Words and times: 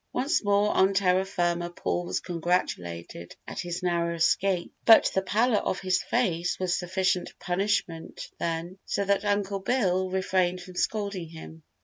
Once 0.11 0.43
more 0.43 0.71
on 0.75 0.95
terra 0.95 1.23
firma 1.23 1.69
Paul 1.69 2.07
was 2.07 2.21
congratulated 2.21 3.35
at 3.47 3.59
his 3.59 3.83
narrow 3.83 4.15
escape 4.15 4.73
but 4.83 5.11
the 5.13 5.21
pallor 5.21 5.59
of 5.59 5.79
his 5.81 6.01
face 6.01 6.57
was 6.59 6.75
sufficient 6.75 7.35
punishment 7.39 8.27
then, 8.39 8.79
so 8.83 9.05
that 9.05 9.23
Uncle 9.23 9.59
Bill 9.59 10.09
refrained 10.09 10.59
from 10.61 10.73
scolding 10.73 11.29
him. 11.29 11.61